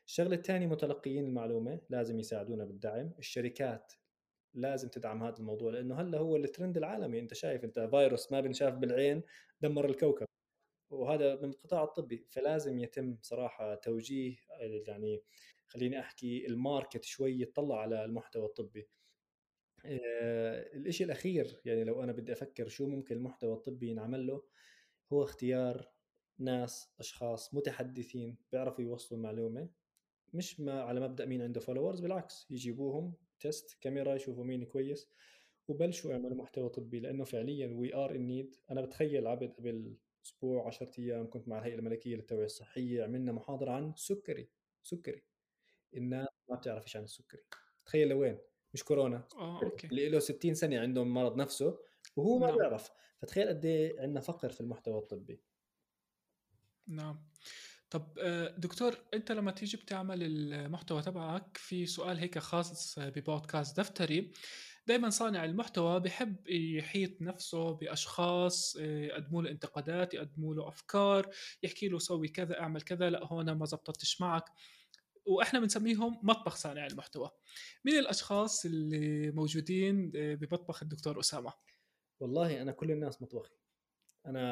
[0.07, 3.13] الشغلة الثانية متلقيين المعلومة لازم يساعدونا بالدعم.
[3.19, 3.93] الشركات
[4.55, 7.21] لازم تدعم هذا الموضوع لأنه هلأ هو الترند العالمي.
[7.21, 9.23] أنت شايف أنت فيروس ما بنشاف بالعين
[9.61, 10.27] دمر الكوكب.
[10.91, 12.27] وهذا من القطاع الطبي.
[12.31, 14.37] فلازم يتم صراحة توجيه
[14.87, 15.23] يعني
[15.67, 18.89] خليني أحكي الماركت شوي يطلع على المحتوى الطبي.
[19.85, 24.43] آه، الشيء الأخير يعني لو أنا بدي أفكر شو ممكن المحتوى الطبي ينعمل له
[25.13, 25.91] هو اختيار
[26.39, 29.69] ناس أشخاص متحدثين بيعرفوا يوصلوا المعلومة.
[30.35, 35.09] مش ما على مبدأ مين عنده followers بالعكس يجيبوهم test camera يشوفوا مين كويس
[35.69, 40.67] وبلشوا يعملوا محتوى طبي لأنه فعليا we are in need أنا بتخيل عبد قبل أسبوع
[40.67, 44.49] 10 أيام كنت مع الهيئة الملكية للتوعية الصحية عملنا محاضرة عن سكري
[44.83, 45.23] سكري.
[45.97, 47.43] الناس ما بتعرف إيش عن السكري.
[47.85, 48.39] تخيل لوين؟
[48.75, 49.29] مش كورونا.
[49.37, 49.87] آه أوكي.
[49.87, 51.79] اللي له 60 سنة عندهم مرض نفسه
[52.17, 52.57] وهو ما نعم.
[52.57, 52.91] بيعرف.
[53.19, 55.41] فتخيل قد إيه عندنا فقر في المحتوى الطبي.
[56.87, 57.29] نعم.
[57.91, 64.33] طب آه، دكتور انت لما تيجي بتعمل المحتوى تبعك في سؤال هيك خاص ببودكاست دفتري
[64.87, 71.31] دايمًا صانع المحتوى بيحب يحيط نفسه بأشخاص آآ يقدموا له انتقادات، يقدموا له أفكار،
[71.63, 74.45] يحكي له سوي كذا، أعمل كذا، لأ هون ما زبطتش معك،
[75.27, 77.31] وإحنا بنسميهم مطبخ صانع المحتوى.
[77.85, 81.53] مين الأشخاص اللي موجودين آآ بمطبخ الدكتور أسامة؟
[82.21, 83.55] والله أنا كل الناس مطبخي،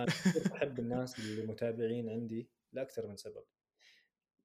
[0.07, 3.44] كثير باحب الناس اللي متابعين عندي لأكثر من سبب.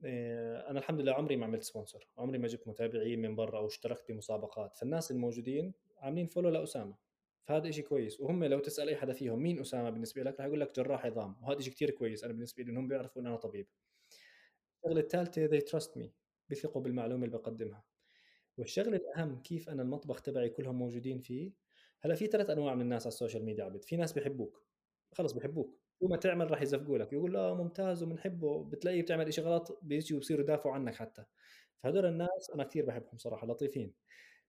[0.05, 3.67] آآ أنا الحمد لله عمري ما عملت sponsor، عمري ما جبت متابعين من برّا أو
[3.67, 6.95] اشتركت بمسابقات، فالناس الموجودين عاملين follow لأسامة،
[7.43, 10.59] فهذا إشي كويس، وهم لو تسأل أي حدا فيهم مين أسامة بالنسبة لك؟ راح يقول
[10.59, 13.67] لك جراح عظام، وهذا إشي كتير كويس أنا بالنسبة لي إنهم بيعرفوا إن أنا طبيب.
[14.85, 16.07] الشغلة الثالثة they trust me
[16.49, 17.83] بيثقوا بالمعلومة اللي باقدمها.
[18.57, 21.51] والشغلة الأهم كيف أنا المطبخ تبعي كلهم موجودين فيه
[22.01, 24.63] هلأ في ثلاث أنواع من الناس على السوشيال ميديا عبد في ناس بيحبوك
[25.11, 29.79] خلص بيحبوك ما تعمل راح يصفقوا لك يقول لا ممتاز وبنحبه بتلاقيه بتعمل شيء غلط
[29.81, 31.23] بيجوا بصيروا يدافعوا عنك حتى.
[31.83, 33.93] فهدول الناس أنا كثير بحبهم صراحة لطيفين.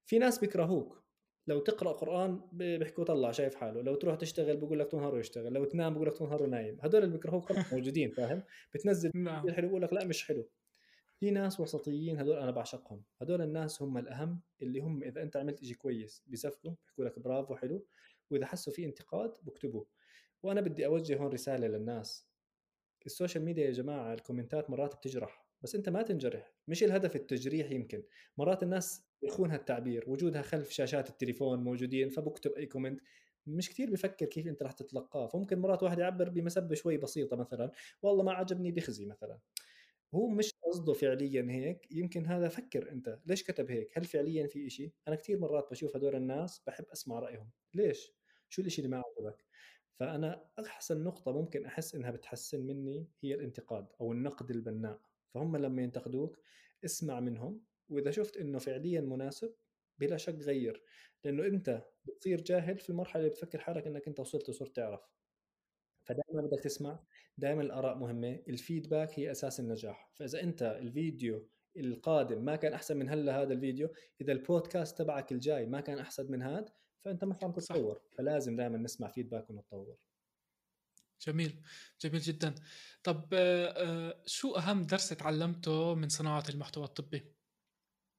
[0.06, 1.04] في ناس بيكرهوك.
[1.46, 5.52] لو تقرأ قرآن بيحكوا طلع شايف حاله لو تروح تشتغل بقول لك طول نهاره يشتغل
[5.52, 6.78] لو تنام بقول لك طول نهاره نايم.
[6.80, 8.42] هدول اللي بيكرهوك موجودين فاهم؟
[8.74, 9.50] بتنزل نعم.
[9.50, 10.48] حلو بقول لك لا مش حلو.
[11.20, 13.02] في ناس وسطيين هدول أنا بعشقهم.
[13.22, 17.56] هدول الناس هم الأهم اللي هم إذا أنت عملت شيء كويس بيصفقوا بيحكوا لك برافو
[17.56, 17.86] حلو.
[18.30, 19.86] وإذا حسوا في انتقاد بكتبوه
[20.44, 22.28] وأنا بدي أوجه هون رسالة للناس.
[23.06, 26.54] السوشيال ميديا يا جماعة الكومنتات مرات بتجرح بس أنت ما تنجرح.
[26.68, 28.02] مش الهدف التجريح يمكن.
[28.38, 33.00] مرات الناس يخون هالتعبير وجودها خلف شاشات التليفون موجودين فبكتب أي comment.
[33.46, 35.26] مش كثير بفكر كيف أنت راح تتلقاه.
[35.26, 37.70] فممكن مرات واحد يعبر بمسبة شوي بسيطة مثلا
[38.02, 39.38] والله ما عجبني بخزي مثلا.
[40.14, 41.86] هو مش قصده فعليا هيك.
[41.90, 43.20] يمكن هذا فكر أنت.
[43.26, 47.18] ليش كتب هيك؟ هل فعليا في إشي؟ أنا كثير مرات بشوف هدول الناس بحب أسمع
[47.18, 47.50] رأيهم.
[47.74, 48.12] ليش؟
[48.48, 49.44] شو الإشي اللي ما عجبك؟
[50.00, 55.00] فأنا أحسن نقطة ممكن أحس إنها بتحسن مني هي الانتقاد أو النقد البناء.
[55.34, 56.38] فهم لما ينتقدوك
[56.84, 59.54] اسمع منهم وإذا شفت إنه فعليا مناسب
[59.98, 60.82] بلا شك غير
[61.24, 65.00] لأنه أنت بتصير جاهل في المرحلة اللي بتفكر حالك إنك أنت وصلت وصرت تعرف.
[66.04, 67.04] فدائما بدك تسمع
[67.38, 70.10] دائما الآراء مهمة الفيدباك هي أساس النجاح.
[70.14, 73.88] فإذا أنت الفيديو القادم ما كان أحسن من هلأ هذا الفيديو
[74.20, 76.72] إذا البودكاست تبعك الجاي ما كان أحسن من هذا
[77.04, 79.96] فأنت مش عم تتطور فلازم دائما نسمع فيدباك ونتطور.
[81.26, 81.62] جميل.
[82.00, 82.54] جميل جدا.
[83.02, 87.33] طب آه، شو أهم درس تعلمته من صناعة المحتوى الطبي؟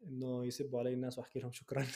[0.06, 1.86] إنه يسبوا علي الناس وأحكي لهم شكرا.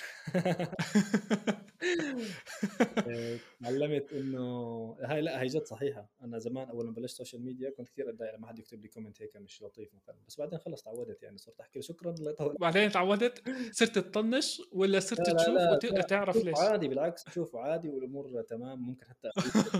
[3.61, 6.09] تعلمت إنه هاي لا هي جد صحيحة.
[6.21, 9.21] أنا زمان اول ما بلشت سوشيال ميديا كنت كثير أتضايق لما حد يكتب لي comment
[9.21, 10.15] هيك مش لطيف مثلا.
[10.27, 14.61] بس بعدين خلص تعودت يعني صرت أحكي له شكرا الله يطول بعدين تعودت؟ صرت تطنش
[14.71, 19.05] ولا صرت لا تشوف لا وتقدر تعرف ليش؟ عادي بالعكس تشوفه عادي والأمور تمام ممكن
[19.05, 19.29] حتى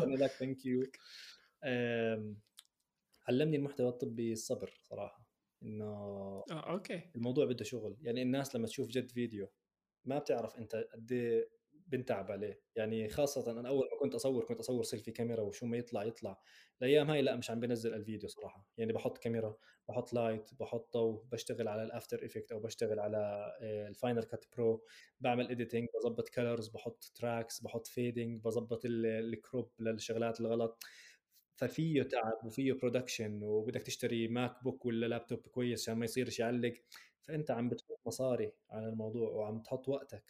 [0.06, 0.84] لك thank you
[3.30, 5.19] علمني المحتوى الطبي الصبر صراحة.
[5.64, 5.86] إنه
[6.52, 7.02] آه أوكي.
[7.16, 7.98] الموضوع بده شغل.
[8.02, 9.48] يعني الناس لما تشوف جد فيديو
[10.06, 11.50] ما بتعرف أنت قد إيه
[11.88, 12.62] بنتعب عليه.
[12.76, 16.42] يعني خاصة أنا أول ما كنت أصور كنت أصور selfie camera وشو ما يطلع يطلع.
[16.82, 18.68] الأيام هاي لا مش عم بنزل الفيديو صراحة.
[18.78, 19.58] يعني بحط كاميرا
[19.90, 24.46] بحط light بحط ضوء بشتغل على ال After Effect أو بشتغل على ال Final Cut
[24.58, 24.84] Pro
[25.20, 30.84] بعمل editing بظبط colors بحط tracks بحط fading بظبط ال crop للشغلات الغلط.
[31.60, 36.74] ففيه تعب وفيه production وبدك تشتري MacBook ولا لابتوب كويس عشان ما يصيرش يعلق
[37.22, 40.24] فأنت عم بتحط مصاري على الموضوع وعم تحط وقتك.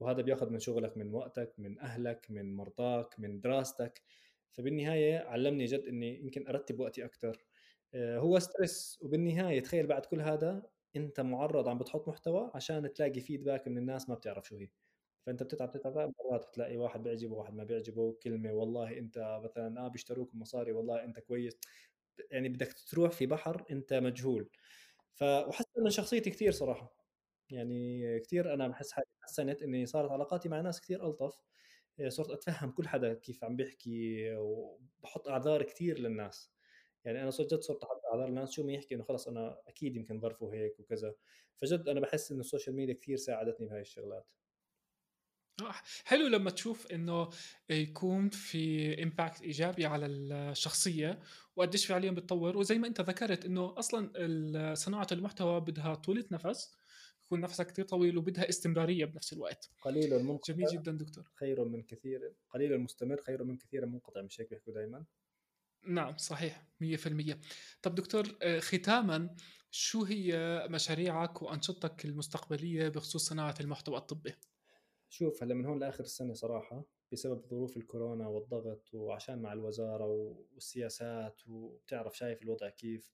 [0.00, 4.02] وهذا بياخذ من شغلك من وقتك من أهلك من مرضاك من دراستك.
[4.52, 7.44] فبالنهاية علمني جد إني يمكن أرتب وقتي أكثر
[7.94, 10.62] آه، هو stress وبالنهاية تخيل بعد كل هذا
[10.96, 14.68] أنت معرض عم بتحط محتوى عشان تلاقي feedback من الناس ما بتعرف شو هي.
[15.26, 19.88] فأنت بتتعب تتعب مرات بتلاقي واحد بيعجبه واحد ما بيعجبه كلمة والله أنت مثلا آه
[19.88, 21.60] بيشتروك مصاري والله أنت كويس.
[22.30, 24.50] يعني بدك تروح في بحر أنت مجهول.
[25.14, 25.24] ف
[25.78, 26.96] من شخصيتي كثير صراحة.
[27.50, 31.42] يعني كثير أنا بحس حالي حسنت إني صارت علاقاتي مع ناس كثير ألطف.
[32.00, 36.52] آه، صرت أتفهم كل حدا كيف عم بيحكي وبحط أعذار كثير للناس.
[37.04, 39.96] يعني أنا صرت جد صرت أحط أعذار للناس شو ما يحكي إنه خلص أنا أكيد
[39.96, 41.14] يمكن ظرفه هيك وكذا.
[41.56, 44.26] فجد أنا بحس إنه السوشيال ميديا كثير ساعدتني بهاي الشغلات.
[46.04, 47.30] حلو لما تشوف إنه
[47.70, 51.18] يكون في امباكت إيجابي على الشخصية
[51.56, 52.56] وقديش فعليا بتطور.
[52.56, 56.74] وزي ما أنت ذكرت إنه أصلا صناعة المحتوى بدها طولة نفس
[57.24, 59.70] يكون نفسك كثير طويل وبدها استمرارية بنفس الوقت.
[59.82, 61.24] قليل المنقطع جميل جدا دكتور.
[61.34, 65.04] خير من كثير قليل المستمر خير من كثير منقطع مش هيك بيحكوا دائما
[65.86, 67.36] نعم صحيح 100%
[67.82, 69.36] طب دكتور آه، ختاما
[69.70, 74.34] شو هي مشاريعك وأنشطتك المستقبلية بخصوص صناعة المحتوى الطبي؟
[75.08, 81.42] شوف هلأ من هون لآخر السنة صراحة بسبب ظروف الكورونا والضغط وعشان مع الوزارة والسياسات
[81.48, 83.10] وبتعرف شايف الوضع كيف.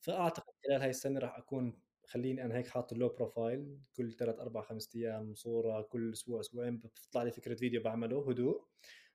[0.00, 4.38] فأعتقد خلال هاي السنة راح أكون خليني أنا هيك حاط ال low profile كل ثلاث
[4.40, 8.64] أربع خمس أيام صورة كل أسبوع أسبوعين بتطلع لي فكرة فيديو بعمله هدوء.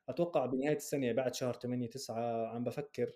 [0.09, 3.13] أتوقع بنهاية السنة بعد شهر 8 9 عم بفكر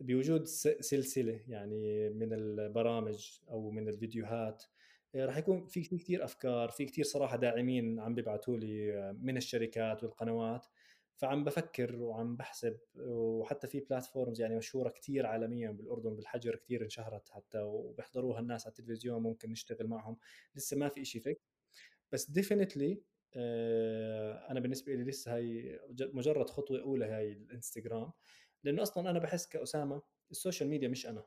[0.00, 0.44] بوجود
[0.80, 4.64] سلسلة يعني من البرامج أو من الفيديوهات
[5.16, 10.04] راح يكون في كثير أفكار في كثير صراحة داعمين عم بيبعثوا لي آه، من الشركات
[10.04, 10.66] والقنوات.
[11.16, 17.28] فعم بفكر وعم بحسب وحتى في platforms يعني مشهورة كثير عالميا بالأردن بالحجر كثير انشهرت
[17.28, 20.18] حتى وبيحضروها الناس على التلفزيون ممكن نشتغل معهم.
[20.54, 21.40] لسه ما في شيء فيك
[22.12, 23.02] بس definitely
[23.34, 28.12] آه، أنا بالنسبة لي لسه هي مجرد خطوة أولى هاي الإنستغرام.
[28.64, 31.24] لأنه أصلا أنا بحس كأسامة ال social media مش أنا.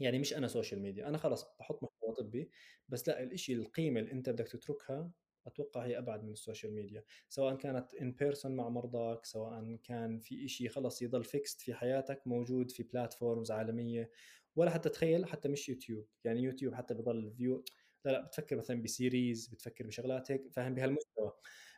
[0.00, 2.50] يعني مش أنا social media أنا خلص بحط محتوى طبي
[2.88, 5.10] بس لا الإشي القيمة اللي أنت بدك تتركها
[5.46, 10.18] أتوقع هي أبعد من ال social media سواء كانت in person مع مرضاك سواء كان
[10.18, 14.10] في شيء خلص يضل fixed في حياتك موجود في platforms عالمية
[14.56, 17.64] ولا حتى تخيل حتى مش يوتيوب يعني يوتيوب حتى بضل view
[18.04, 21.32] لا لا بتفكر مثلا ب series بتفكر بشغلات هيك فاهم؟ بهالمستوى.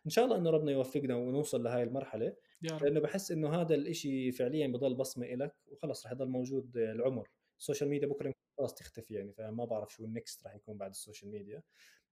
[0.06, 2.82] إن شاء الله إنه ربنا يوفقنا ونوصل لهي المرحلة يا رب.
[2.84, 7.28] لأنه بحس إنه هذا الإشي فعليا بضل بصمة لك وخلص رح يضل موجود العمر.
[7.60, 10.90] ال social media بكرة خلاص تختفي يعني فما بعرف شو ال next راح يكون بعد
[10.90, 11.62] ال social media.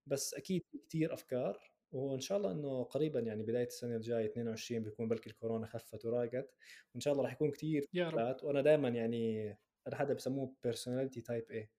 [0.06, 4.82] بس أكيد في كثير أفكار وإن شاء الله إنه قريبا يعني بداية السنة الجاية 22
[4.82, 6.54] بيكون بلكي الكورونا خفت وراقت.
[6.94, 8.44] وإن شاء الله راح يكون كثير يا رب.
[8.44, 9.50] وأنا دائما يعني
[9.88, 11.70] أنا حدا بسموه personality type A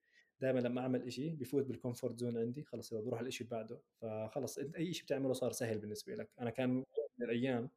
[0.42, 3.82] دائما لما أعمل شيء بفوت بال comfort zone عندي خلص بروح على الشيء اللي بعده
[4.02, 6.30] فخلص أنت أي شيء بتعمله صار سهل بالنسبة لك.
[6.40, 6.86] أنا كان من
[7.22, 7.70] الأيام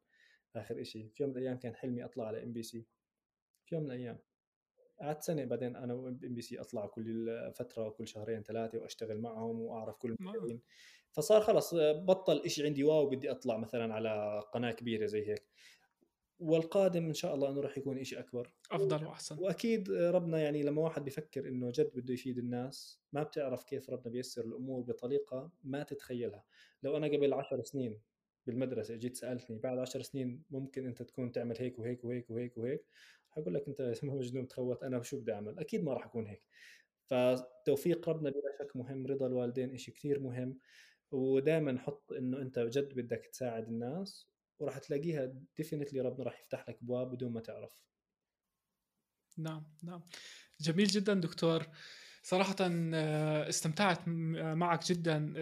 [0.55, 2.85] آخر شيء في يوم من الأيام كان حلمي أطلع على MBC
[3.65, 4.19] في يوم من الأيام.
[5.01, 9.97] قعدت سنة بعدين أنا و MBC أطلع كل فترة كل شهرين ثلاثة وأشتغل معهم وأعرف
[9.97, 10.61] كل المذيعين
[11.11, 15.43] فصار خلص بطل شيء عندي wow بدي أطلع مثلا على قناة كبيرة زي هيك.
[16.39, 18.53] والقادم إن شاء الله إنه راح يكون شيء أكبر.
[18.71, 19.39] أفضل وأحسن.
[19.39, 24.11] وأكيد ربنا يعني لما واحد بيفكر إنه جد بده يفيد الناس ما بتعرف كيف ربنا
[24.11, 26.43] بيسر الأمور بطريقة ما تتخيلها.
[26.83, 27.99] لو أنا قبل عشر سنين
[28.47, 32.85] بالمدرسة جيت سألتني بعد عشر سنين ممكن أنت تكون تعمل هيك وهيك وهيك وهيك وهيك
[33.35, 36.47] حقول لك أنت مجنون تخوت أنا شو بدي أعمل؟ أكيد ما راح أكون هيك.
[37.05, 40.59] فتوفيق ربنا بلا شك مهم رضا الوالدين شيء كثير مهم.
[41.11, 45.25] ودائما حط إنه أنت جد بدك تساعد الناس وراح تلاقيها
[45.57, 47.83] ديفينتلي ربنا راح يفتح لك أبواب بدون ما تعرف.
[49.37, 50.03] نعم نعم.
[50.61, 51.67] جميل جدا دكتور.
[52.25, 55.33] صراحة آه، استمتعت معك جدا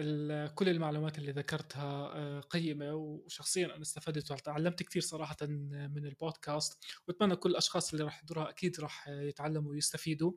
[0.54, 6.84] كل المعلومات اللي ذكرتها آه، قيمة وشخصيا أنا استفدت وتعلمت كثير صراحة من البودكاست.
[7.08, 10.32] وأتمنى كل الأشخاص اللي راح يحضروها أكيد راح يتعلموا ويستفيدوا.
[10.32, 10.36] آه،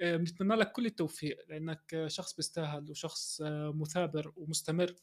[0.00, 4.94] بنتمنى لك كل التوفيق لأنك شخص بيستاهل وشخص آه، مثابر ومستمر.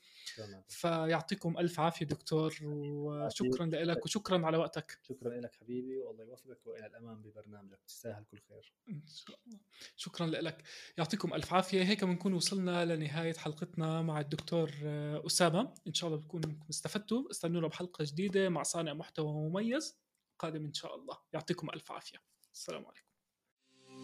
[0.67, 4.99] فيعطيكم ألف عافية دكتور وشكرا لك وشكرا على وقتك.
[5.04, 7.80] شكرا لك حبيبي والله يوفقك وإلى الأمام ببرنامجك.
[7.88, 8.73] تستاهل كل خير.
[8.89, 9.60] إن شاء الله.
[9.95, 10.63] شكرا لك.
[10.97, 11.84] يعطيكم ألف عافية.
[11.84, 15.73] هيك بنكون وصلنا لنهاية حلقتنا مع الدكتور آه، أسامة.
[15.88, 17.32] إن شاء الله بكون استفدتوا.
[17.32, 19.99] استنونا بحلقة جديدة مع صانع محتوى مميز
[20.39, 21.17] قادم إن شاء الله.
[21.34, 22.17] يعطيكم ألف عافية.
[22.54, 23.11] السلام عليكم.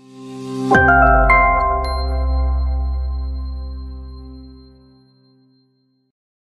[0.10, 1.37] Thank you.